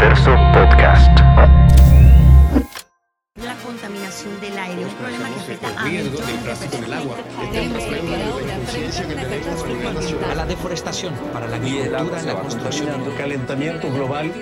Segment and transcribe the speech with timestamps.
[0.00, 1.20] Terzo Podcast.
[3.36, 6.94] La contaminación del aire, un problema que afecta a millones de personas.
[10.30, 13.14] a la deforestación, para la agricultura, la construcción.
[13.18, 14.32] calentamiento global.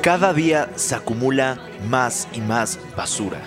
[0.00, 3.42] Cada día se acumula más y más basura.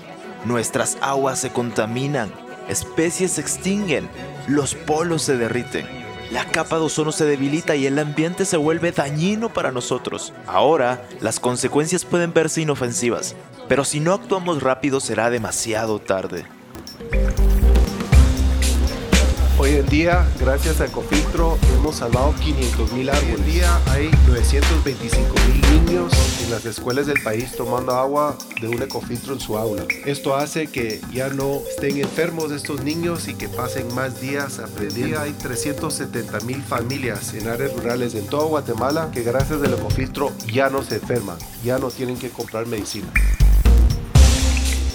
[0.46, 2.32] Nuestras aguas se contaminan,
[2.70, 4.08] especies se extinguen,
[4.48, 6.01] los polos se derriten,
[6.32, 10.34] la capa de ozono se debilita y el ambiente se vuelve dañino para nosotros.
[10.48, 13.36] Ahora, las consecuencias pueden verse inofensivas,
[13.68, 16.46] pero si no actuamos rápido será demasiado tarde.
[19.62, 23.36] Hoy en día, gracias a Ecofiltro, hemos salvado 500 mil árboles.
[23.36, 26.12] Hoy en día hay 925 mil niños
[26.44, 29.84] en las escuelas del país tomando agua de un Ecofiltro en su aula.
[30.08, 35.20] Esto hace que ya no estén enfermos estos niños y que pasen más días aprendiendo.
[35.20, 40.72] Hay 370 mil familias en áreas rurales en todo Guatemala que gracias al Ecofiltro ya
[40.72, 43.14] no se enferman, ya no tienen que comprar medicina.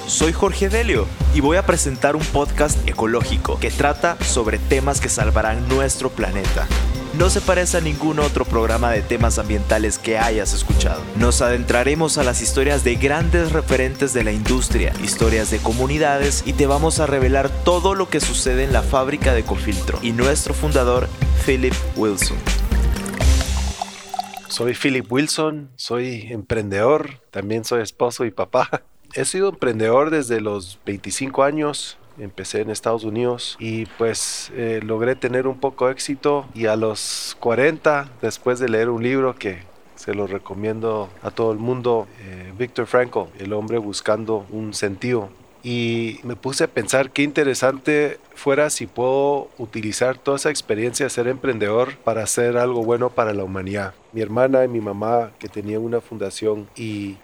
[0.06, 5.08] Soy Jorge Delio y voy a presentar un podcast ecológico que trata sobre temas que
[5.08, 6.68] salvarán nuestro planeta.
[7.18, 11.02] No se parece a ningún otro programa de temas ambientales que hayas escuchado.
[11.16, 16.52] Nos adentraremos a las historias de grandes referentes de la industria, historias de comunidades y
[16.52, 20.54] te vamos a revelar todo lo que sucede en la fábrica de Ecofiltro y nuestro
[20.54, 21.08] fundador,
[21.44, 22.36] Philip Wilson.
[24.48, 28.84] Soy Philip Wilson, soy emprendedor, también soy esposo y papá.
[29.14, 31.98] He sido emprendedor desde los 25 años.
[32.18, 36.76] Empecé en Estados Unidos y pues eh, logré tener un poco de éxito y a
[36.76, 39.58] los 40, después de leer un libro que
[39.96, 45.28] se lo recomiendo a todo el mundo, eh, Viktor Frankl, el hombre buscando un sentido.
[45.62, 51.10] Y me puse a pensar qué interesante fuera si puedo utilizar toda esa experiencia de
[51.10, 53.92] ser emprendedor para hacer algo bueno para la humanidad.
[54.12, 57.16] Mi hermana y mi mamá que tenían una fundación y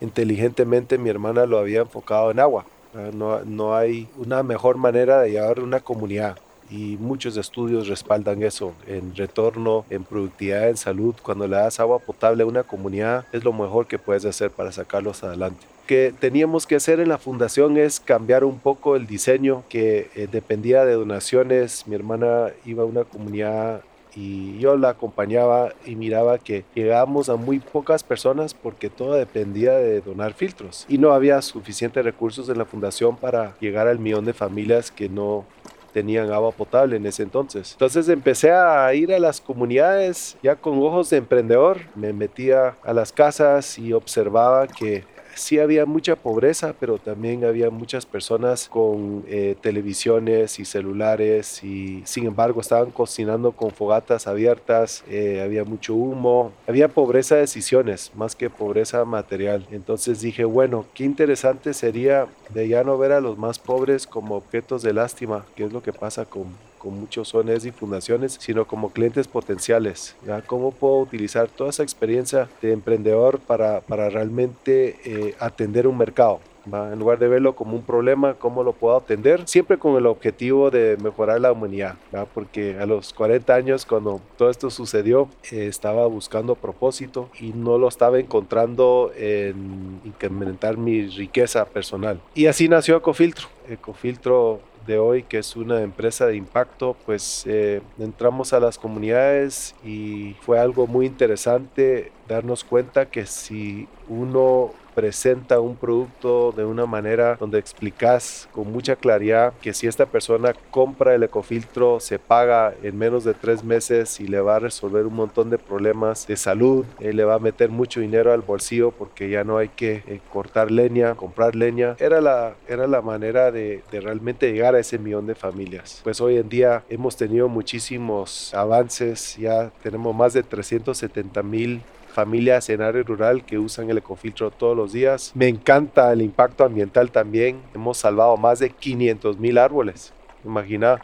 [0.00, 2.64] inteligentemente mi hermana lo había enfocado en agua.
[3.12, 6.38] No, no hay una mejor manera de llevar una comunidad
[6.70, 8.72] y muchos estudios respaldan eso.
[8.86, 13.44] En retorno, en productividad, en salud, cuando le das agua potable a una comunidad es
[13.44, 17.76] lo mejor que puedes hacer para sacarlos adelante que teníamos que hacer en la fundación
[17.76, 21.86] es cambiar un poco el diseño que eh, dependía de donaciones.
[21.86, 23.82] Mi hermana iba a una comunidad
[24.16, 29.72] y yo la acompañaba y miraba que llegábamos a muy pocas personas porque todo dependía
[29.72, 34.24] de donar filtros y no había suficientes recursos en la fundación para llegar al millón
[34.24, 35.44] de familias que no
[35.92, 37.72] tenían agua potable en ese entonces.
[37.72, 42.92] Entonces empecé a ir a las comunidades ya con ojos de emprendedor, me metía a
[42.92, 45.04] las casas y observaba que
[45.36, 52.02] sí había mucha pobreza, pero también había muchas personas con eh, televisiones y celulares y
[52.04, 58.10] sin embargo estaban cocinando con fogatas abiertas, eh, había mucho humo, había pobreza de decisiones
[58.14, 59.66] más que pobreza material.
[59.70, 64.36] Entonces dije, bueno, qué interesante sería de ya no ver a los más pobres como
[64.36, 66.46] objetos de lástima, que es lo que pasa con
[66.86, 70.14] con muchos ONGs y fundaciones, sino como clientes potenciales.
[70.24, 70.40] ¿ya?
[70.42, 76.38] ¿Cómo puedo utilizar toda esa experiencia de emprendedor para, para realmente eh, atender un mercado?
[76.72, 79.46] En lugar de verlo como un problema, ¿cómo lo puedo atender?
[79.46, 81.94] Siempre con el objetivo de mejorar la humanidad,
[82.34, 87.78] porque a los 40 años, cuando todo esto sucedió, eh, estaba buscando propósito y no
[87.78, 92.20] lo estaba encontrando en incrementar mi riqueza personal.
[92.34, 93.46] Y así nació Ecofiltro.
[93.68, 99.74] Ecofiltro de hoy, que es una empresa de impacto, pues eh, entramos a las comunidades
[99.84, 106.86] y fue algo muy interesante darnos cuenta que si uno presenta un producto de una
[106.86, 112.72] manera donde explicas con mucha claridad que si esta persona compra el ecofiltro se paga
[112.82, 116.38] en menos de tres meses y le va a resolver un montón de problemas de
[116.38, 120.02] salud, eh, le va a meter mucho dinero al bolsillo porque ya no hay que
[120.06, 121.94] eh, cortar leña, comprar leña.
[121.98, 126.00] Era la, era la manera de, de realmente llegar a ese millón de familias.
[126.04, 131.82] Pues hoy en día hemos tenido muchísimos avances, ya tenemos más de 370 mil
[132.16, 135.32] familias en área rural que usan el ecofiltro todos los días.
[135.34, 137.60] Me encanta el impacto ambiental también.
[137.74, 140.14] Hemos salvado más de 500 mil árboles.
[140.42, 141.02] Imagina,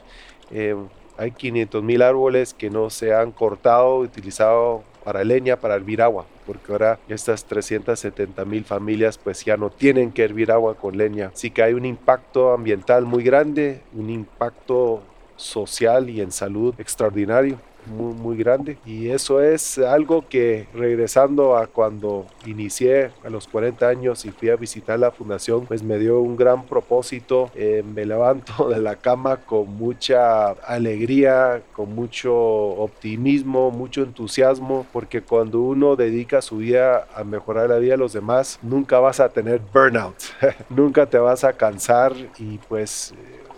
[0.51, 0.75] eh,
[1.19, 6.25] hay 500 mil árboles que no se han cortado, utilizado para leña, para hervir agua,
[6.47, 11.31] porque ahora estas 370 mil familias pues ya no tienen que hervir agua con leña.
[11.35, 15.03] Así que hay un impacto ambiental muy grande, un impacto
[15.37, 18.79] social y en salud extraordinario muy, grande.
[18.87, 24.49] Y eso es algo que regresando a cuando inicié a los 40 años y fui
[24.49, 27.51] a visitar la fundación, pues me dio un gran propósito.
[27.55, 35.23] Eh, me levanto de la cama con mucha alegría, con mucho optimismo, mucho entusiasmo, porque
[35.23, 39.29] cuando uno dedica su vida a mejorar la vida de los demás, nunca vas a
[39.29, 40.17] tener burnout,
[40.69, 43.15] nunca te vas a cansar y pues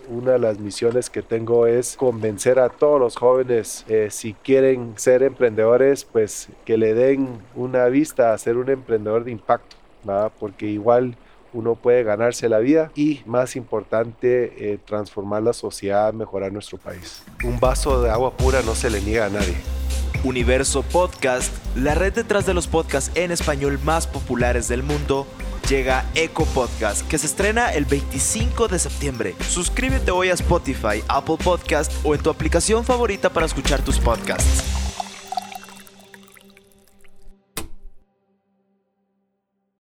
[0.07, 4.93] una de las misiones que tengo es convencer a todos los jóvenes, eh, si quieren
[4.97, 9.75] ser emprendedores, pues que le den una vista a ser un emprendedor de impacto,
[10.39, 11.17] porque igual
[11.53, 17.23] uno puede ganarse la vida y, más importante, eh, transformar la sociedad, mejorar nuestro país.
[17.43, 19.55] Un vaso de agua pura no se le niega a nadie.
[20.23, 25.25] Universo Podcast, la red detrás de los podcasts en español más populares del mundo,
[25.65, 29.35] llega Eco Podcast, que se estrena el 25 de septiembre.
[29.49, 34.84] Suscríbete hoy a Spotify, Apple Podcast o en tu aplicación favorita para escuchar tus podcasts.